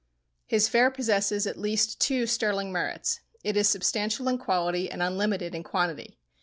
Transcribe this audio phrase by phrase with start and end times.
[0.47, 3.19] His fare possesses at least two sterling merits.
[3.43, 6.17] It is substantial in quality and unlimited in quantity.